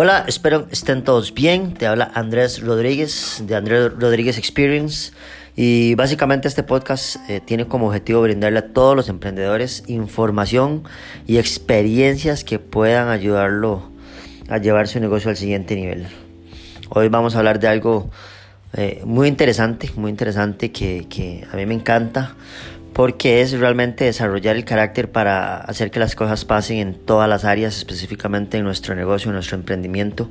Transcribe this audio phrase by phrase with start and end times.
[0.00, 1.74] Hola, espero estén todos bien.
[1.74, 5.10] Te habla Andrés Rodríguez de Andrés Rodríguez Experience.
[5.56, 10.84] Y básicamente este podcast eh, tiene como objetivo brindarle a todos los emprendedores información
[11.26, 13.90] y experiencias que puedan ayudarlo
[14.48, 16.06] a llevar su negocio al siguiente nivel.
[16.90, 18.08] Hoy vamos a hablar de algo
[18.74, 22.36] eh, muy interesante, muy interesante que, que a mí me encanta
[22.98, 27.44] porque es realmente desarrollar el carácter para hacer que las cosas pasen en todas las
[27.44, 30.28] áreas, específicamente en nuestro negocio, en nuestro emprendimiento.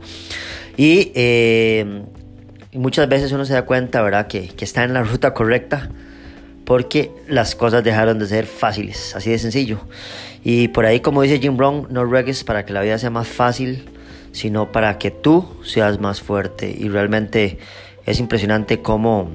[0.75, 2.03] Y eh,
[2.73, 5.89] muchas veces uno se da cuenta, ¿verdad?, que, que está en la ruta correcta
[6.65, 9.79] porque las cosas dejaron de ser fáciles, así de sencillo.
[10.43, 13.29] Y por ahí, como dice Jim Brown, no ruegues para que la vida sea más
[13.29, 13.85] fácil,
[14.33, 16.75] sino para que tú seas más fuerte.
[16.77, 17.59] Y realmente
[18.05, 19.31] es impresionante cómo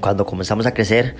[0.00, 1.14] cuando comenzamos a crecer,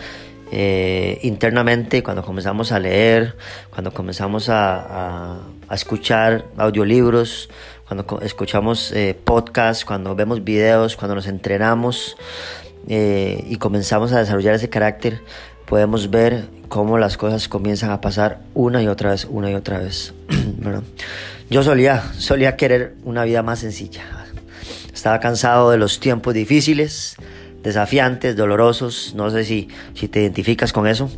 [0.52, 3.36] eh, internamente cuando comenzamos a leer,
[3.70, 5.38] cuando comenzamos a,
[5.70, 7.48] escuchar audiolibros,
[7.86, 12.16] cuando escuchamos eh, podcasts, cuando vemos videos, cuando nos entrenamos
[12.88, 15.20] eh, y comenzamos a desarrollar ese carácter,
[15.66, 19.78] podemos ver cómo las cosas comienzan a pasar una y otra vez, una y otra
[19.78, 20.12] vez.
[21.50, 24.02] Yo solía, solía querer una vida más sencilla.
[24.92, 27.16] Estaba cansado de los tiempos difíciles,
[27.62, 29.14] desafiantes, dolorosos.
[29.14, 31.10] No sé si, si te identificas con eso.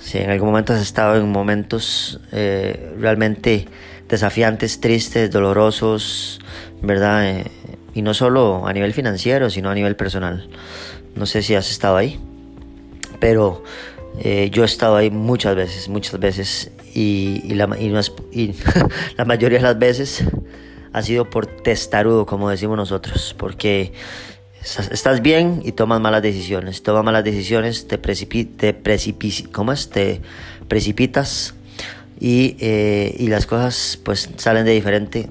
[0.00, 3.66] Si en algún momento has estado en momentos eh, realmente
[4.08, 6.40] desafiantes, tristes, dolorosos,
[6.82, 7.26] ¿verdad?
[7.28, 7.44] Eh,
[7.94, 10.48] y no solo a nivel financiero, sino a nivel personal.
[11.14, 12.20] No sé si has estado ahí,
[13.20, 13.62] pero
[14.20, 17.66] eh, yo he estado ahí muchas veces, muchas veces, y, la
[19.24, 20.24] mayoría de las veces
[20.92, 23.92] ha sido por testarudo, como decimos nosotros, porque
[24.64, 26.82] estás bien y tomas malas decisiones.
[26.82, 28.74] Tomas malas decisiones, te, precipi te,
[29.52, 29.90] ¿cómo es?
[29.90, 30.22] te
[30.68, 31.54] precipitas
[32.18, 35.28] y, eh, y, las cosas pues salen de diferente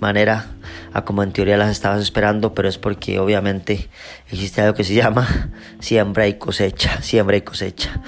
[0.00, 0.46] manera
[0.92, 3.88] a como en teoría las estabas esperando, pero es porque obviamente
[4.30, 5.50] existe algo que se llama
[5.80, 8.00] siembra y cosecha, siembra y cosecha.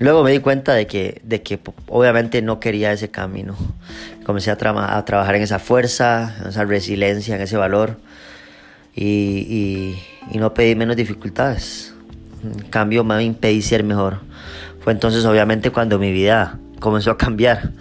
[0.00, 3.54] Luego me di cuenta de que, de que obviamente no quería ese camino.
[4.24, 7.98] Comencé a trabajar en esa fuerza, en esa resiliencia, en ese valor
[8.94, 9.94] y,
[10.34, 11.94] no pedí menos dificultades.
[12.42, 14.20] En cambio, me impedí ser mejor.
[14.80, 17.72] Fue entonces, obviamente, cuando mi vida comenzó a cambiar.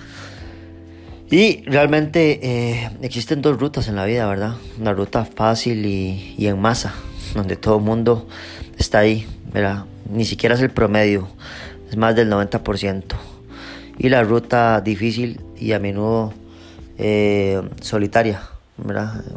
[1.31, 4.55] Y realmente eh, existen dos rutas en la vida, ¿verdad?
[4.79, 6.93] Una ruta fácil y, y en masa,
[7.35, 8.27] donde todo el mundo
[8.77, 9.85] está ahí, ¿verdad?
[10.11, 11.27] Ni siquiera es el promedio,
[11.89, 13.03] es más del 90%.
[13.99, 16.33] Y la ruta difícil y a menudo
[16.97, 18.41] eh, solitaria,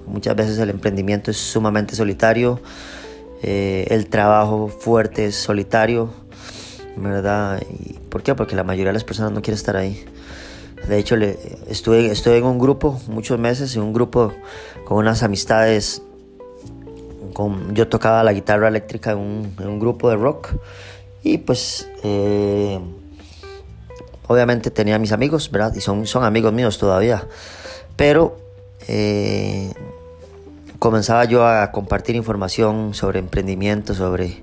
[0.07, 2.61] Muchas veces el emprendimiento es sumamente solitario,
[3.43, 6.11] eh, el trabajo fuerte es solitario,
[6.97, 7.63] ¿verdad?
[7.69, 8.35] ¿Y ¿Por qué?
[8.35, 10.05] Porque la mayoría de las personas no quieren estar ahí.
[10.89, 11.39] De hecho, le,
[11.69, 14.33] estuve, estuve en un grupo muchos meses, en un grupo
[14.85, 16.03] con unas amistades.
[17.33, 20.51] Con, yo tocaba la guitarra eléctrica en un, en un grupo de rock
[21.23, 22.79] y pues eh,
[24.27, 25.75] obviamente tenía mis amigos, ¿verdad?
[25.75, 27.27] Y son, son amigos míos todavía.
[27.97, 28.42] Pero
[28.89, 29.73] eh,
[30.79, 34.43] comenzaba yo a compartir información sobre emprendimiento, sobre,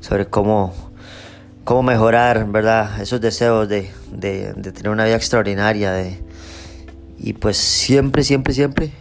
[0.00, 0.74] sobre cómo,
[1.64, 3.00] cómo mejorar, ¿verdad?
[3.00, 5.92] Esos deseos de, de, tener una vida extraordinaria.
[5.92, 6.22] De,
[7.18, 8.92] y pues siempre, siempre, siempre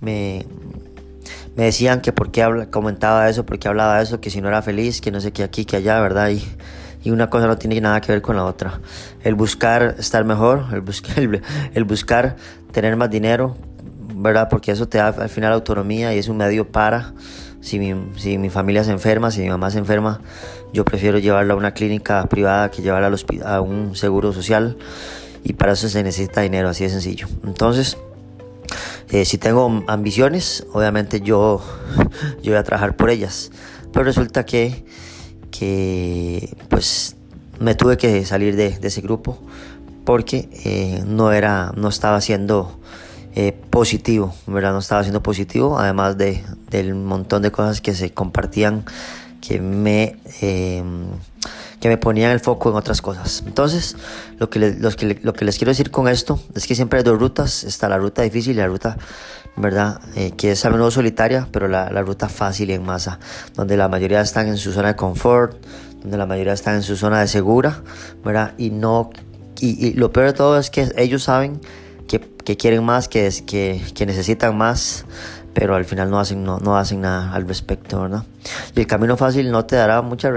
[0.00, 0.46] me,
[1.56, 4.48] me decían que por qué habla, comentaba eso, por qué hablaba eso, que si no
[4.48, 6.30] era feliz, que no sé qué aquí, que allá, ¿verdad?
[6.30, 6.42] Y,
[7.02, 8.80] y una cosa no tiene nada que ver con la otra.
[9.22, 11.16] El buscar estar mejor, el, buscar,
[11.74, 12.36] el buscar
[12.72, 13.56] tener más dinero,
[14.20, 14.48] ¿verdad?
[14.48, 17.14] Porque eso te da al final autonomía y es un medio para.
[17.60, 20.20] Si mi, si mi familia se enferma, si mi mamá se enferma,
[20.72, 23.14] yo prefiero llevarla a una clínica privada que llevarla
[23.44, 24.78] a un seguro social
[25.44, 27.26] y para eso se necesita dinero, así de sencillo.
[27.44, 27.98] Entonces,
[29.10, 31.60] eh, si tengo ambiciones, obviamente yo,
[32.42, 33.50] yo voy a trabajar por ellas.
[33.92, 34.84] Pero resulta que,
[35.50, 37.16] que pues
[37.58, 39.38] me tuve que salir de, de ese grupo
[40.04, 42.78] porque eh, no, era, no estaba haciendo
[43.34, 44.72] eh, positivo, ¿verdad?
[44.72, 48.84] No estaba siendo positivo, además de, del montón de cosas que se compartían
[49.40, 50.82] que me, eh,
[51.80, 53.42] que me ponían el foco en otras cosas.
[53.46, 53.96] Entonces,
[54.38, 57.04] lo que, los que, lo que les quiero decir con esto es que siempre hay
[57.04, 58.98] dos rutas, está la ruta difícil y la ruta,
[59.56, 60.00] ¿verdad?
[60.16, 63.18] Eh, que es a menudo solitaria, pero la, la ruta fácil y en masa,
[63.54, 65.56] donde la mayoría están en su zona de confort,
[66.02, 67.82] donde la mayoría están en su zona de segura,
[68.24, 68.54] ¿verdad?
[68.58, 69.10] Y no,
[69.60, 71.60] y, y lo peor de todo es que ellos saben
[72.18, 73.30] que, quieren más, que,
[73.94, 75.04] que, necesitan más,
[75.54, 78.24] pero al final no hacen, no, no hacen nada al respecto, ¿verdad?
[78.74, 80.32] Y el camino fácil no te dará mucha,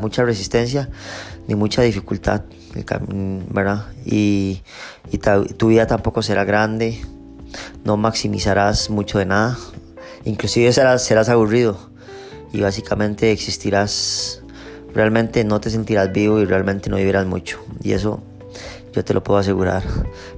[0.00, 0.88] mucha resistencia
[1.48, 2.42] ni mucha dificultad,
[3.50, 3.86] ¿verdad?
[4.04, 4.62] Y,
[5.10, 7.00] y tu vida tampoco será grande,
[7.84, 9.58] no maximizarás mucho de nada,
[10.24, 11.90] inclusive serás, serás aburrido
[12.52, 14.42] y básicamente existirás,
[14.94, 17.58] realmente no te sentirás vivo y realmente no vivirás mucho.
[17.82, 18.22] Y eso
[18.96, 19.82] yo te lo puedo asegurar.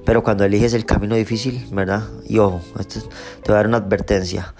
[0.05, 2.03] Pero cuando eliges el camino difícil, ¿verdad?
[2.25, 2.99] Y ojo, te
[3.45, 4.53] voy a dar una advertencia.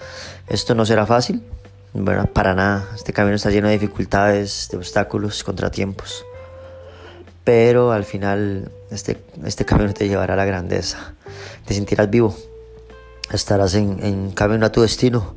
[0.48, 1.42] Esto no será fácil,
[1.92, 2.30] ¿verdad?
[2.30, 2.88] Para nada.
[2.94, 6.24] Este camino está lleno de dificultades, de obstáculos, contratiempos.
[7.44, 11.12] Pero al final este, este camino te llevará a la grandeza.
[11.66, 12.34] Te sentirás vivo.
[13.30, 15.34] Estarás en, en camino a tu destino.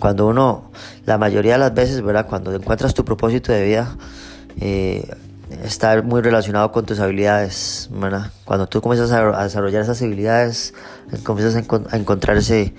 [0.00, 0.72] Cuando uno,
[1.06, 2.26] la mayoría de las veces, ¿verdad?
[2.26, 3.96] Cuando encuentras tu propósito de vida,
[4.60, 5.08] eh,
[5.64, 8.30] está muy relacionado con tus habilidades, ¿verdad?
[8.44, 10.74] Cuando tú comienzas a, desarrollar esas habilidades,
[11.24, 12.72] comienzas a, encontrar ese,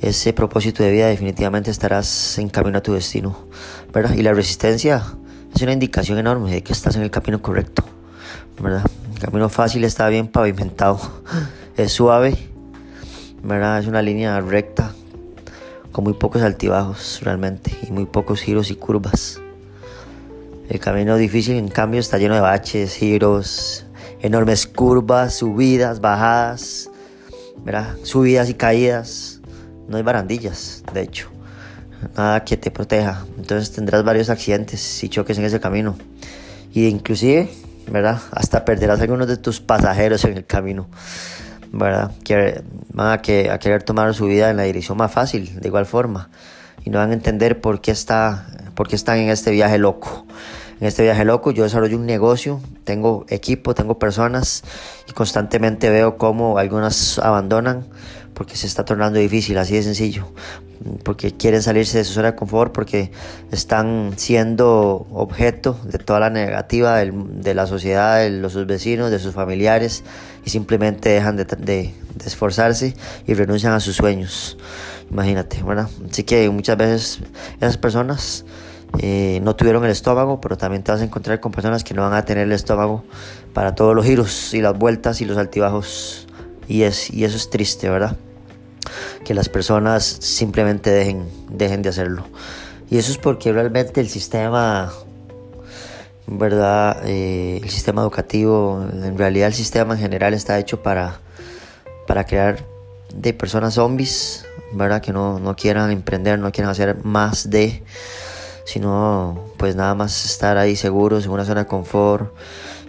[0.00, 3.46] ese propósito de vida, definitivamente estarás en camino a tu destino,
[3.92, 4.14] ¿verdad?
[4.14, 5.02] Y la resistencia
[5.54, 7.84] es una indicación enorme de que estás en el camino correcto,
[8.60, 8.84] ¿verdad?
[9.14, 11.00] El camino fácil está bien pavimentado,
[11.76, 12.36] es suave,
[13.42, 13.78] ¿verdad?
[13.78, 14.92] Es una línea recta
[15.92, 19.40] con muy pocos altibajos realmente y muy pocos giros y curvas.
[20.70, 23.86] El camino difícil, en cambio, está lleno de baches, giros,
[24.20, 26.88] enormes curvas, subidas, bajadas,
[27.64, 27.96] ¿verdad?
[28.04, 29.40] subidas y caídas.
[29.88, 31.28] No hay barandillas, de hecho,
[32.16, 33.26] nada que te proteja.
[33.36, 35.96] Entonces tendrás varios accidentes y choques en ese camino.
[36.72, 37.50] Y inclusive,
[37.90, 38.20] ¿verdad?
[38.30, 40.86] Hasta perderás algunos de tus pasajeros en el camino.
[41.72, 42.12] ¿verdad?
[42.22, 42.62] Que
[42.92, 46.30] van a, que, querer tomar su vida en la dirección más fácil, de igual forma.
[46.84, 48.46] Y no van a entender por qué, está,
[48.76, 50.26] por qué están en este viaje loco
[50.80, 51.50] en este viaje loco.
[51.50, 54.64] Yo desarrollo un negocio, tengo equipo, tengo personas
[55.08, 57.86] y constantemente veo cómo algunas abandonan
[58.40, 60.26] porque se está tornando difícil, así de sencillo.
[61.04, 63.10] Porque quieren salirse de su zona de confort, porque
[63.52, 69.18] están siendo objeto de toda la negativa de la sociedad, de los, sus vecinos, de
[69.18, 70.04] sus familiares,
[70.42, 71.94] y simplemente dejan de, de,
[72.24, 72.94] esforzarse
[73.26, 74.56] y renuncian a sus sueños.
[75.10, 75.90] Imagínate, ¿verdad?
[76.10, 77.18] Así que muchas veces
[77.60, 78.46] esas personas
[78.98, 82.02] eh, no tuvieron el estómago, pero también te vas a encontrar con personas que no
[82.02, 83.04] van a tener el estómago
[83.52, 86.26] para todos los giros y las vueltas y los altibajos.
[86.66, 88.16] Y, es, y eso es triste, ¿verdad?
[89.24, 92.24] Que las personas simplemente dejen, dejen de hacerlo.
[92.90, 94.92] Y eso es porque realmente el sistema,
[96.26, 97.02] ¿verdad?
[97.04, 101.20] Eh, el sistema educativo, en realidad el sistema en general está hecho para,
[102.06, 102.64] para crear
[103.14, 105.00] de personas zombies, ¿verdad?
[105.00, 107.82] Que no, no quieran emprender, no quieran hacer más de
[108.70, 112.32] sino pues nada más estar ahí seguros en una zona de confort,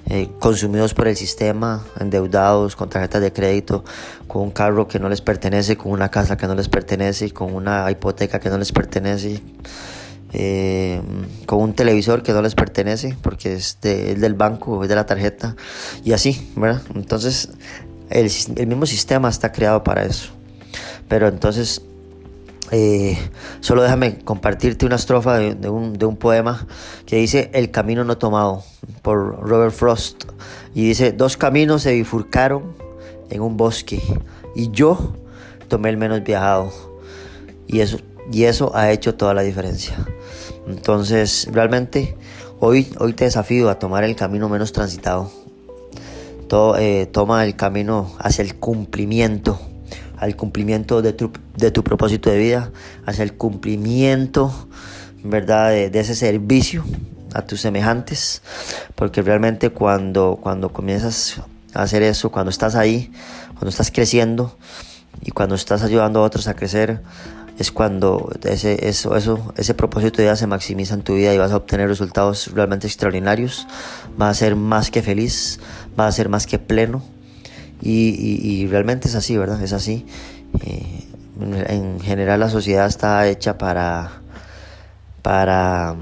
[0.10, 3.84] eh, consumidos por el sistema, endeudados con tarjetas de crédito,
[4.28, 7.56] con un carro que no les pertenece, con una casa que no les pertenece, con
[7.56, 9.42] una hipoteca que no les pertenece.
[10.34, 11.02] Eh,
[11.46, 15.58] con un televisor que no les pertenece porque es, del banco, es de la tarjeta
[16.06, 16.82] y así, ¿verdad?
[16.96, 17.50] Entonces
[18.10, 20.30] el, el mismo sistema está creado para eso.
[21.10, 21.82] Pero entonces
[22.72, 23.18] eh,
[23.60, 26.66] solo déjame compartirte una estrofa de, un, poema
[27.06, 28.64] que dice El camino no tomado
[29.02, 30.24] por Robert Frost.
[30.74, 32.74] Y dice, dos caminos se bifurcaron
[33.30, 34.02] en un bosque
[34.56, 35.14] y yo
[35.68, 36.72] tomé el menos viajado.
[37.68, 37.98] Y eso,
[38.32, 39.96] y eso ha hecho toda la diferencia.
[40.68, 42.16] Entonces, realmente,
[42.60, 45.32] hoy, hoy te desafío a tomar el camino menos transitado.
[46.78, 49.58] Eh, toma el camino hacia el cumplimiento
[50.22, 52.72] al cumplimiento de tu, de tu propósito de vida,
[53.08, 54.70] hacia el cumplimiento,
[55.24, 56.86] ¿verdad?, de, ese servicio
[57.34, 58.44] a tus semejantes,
[58.94, 61.42] porque realmente cuando, cuando comienzas
[61.74, 63.12] a hacer eso, cuando estás ahí,
[63.54, 64.56] cuando estás creciendo
[65.24, 67.02] y cuando estás ayudando a otros a crecer,
[67.58, 69.16] es cuando ese, eso,
[69.58, 72.86] ese propósito de vida se maximiza en tu vida y vas a obtener resultados realmente
[72.86, 73.66] extraordinarios,
[74.18, 75.60] vas a ser más que feliz,
[75.96, 77.02] vas a ser más que pleno
[77.82, 79.62] y, realmente es así, ¿verdad?
[79.64, 80.06] Es así.
[80.66, 81.08] Eh,
[81.40, 84.22] en general la sociedad está hecha para,
[85.22, 85.96] para,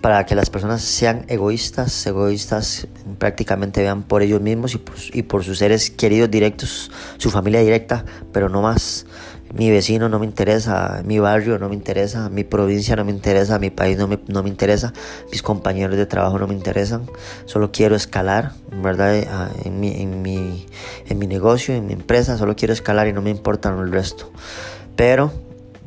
[0.00, 2.86] para que las personas sean egoístas, egoístas
[3.18, 7.60] prácticamente vean por ellos mismos y por, y por sus seres queridos directos, su familia
[7.60, 9.06] directa, pero no más
[9.52, 13.58] mi vecino no me interesa, mi barrio no me interesa, mi provincia no me interesa,
[13.58, 14.92] mi país no me, no me interesa,
[15.30, 17.06] mis compañeros de trabajo no me interesan,
[17.46, 19.24] solo quiero escalar, ¿verdad?
[19.28, 20.66] Ah, en mi, en mi,
[21.08, 24.30] en mi negocio, en mi empresa, solo quiero escalar y no me importa el resto.
[24.94, 25.32] Pero,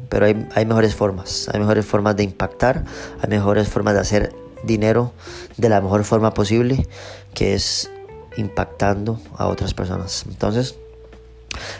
[0.10, 2.84] pero hay, hay mejores formas, hay mejores formas de impactar,
[3.22, 5.14] hay mejores formas de hacer dinero
[5.56, 6.88] de la mejor forma posible,
[7.34, 7.90] que es
[8.36, 10.26] impactando a otras personas.
[10.28, 10.76] Entonces,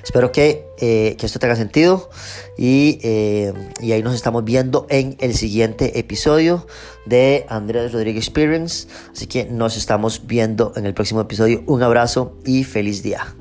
[0.04, 2.10] Espero que, eh, que esto tenga sentido
[2.58, 6.66] y, eh, y, ahí nos estamos viendo en el siguiente episodio
[7.06, 8.88] de Andrés Rodríguez Experience.
[9.12, 11.64] Así que nos estamos viendo en el próximo episodio.
[11.66, 13.36] Un abrazo y feliz día.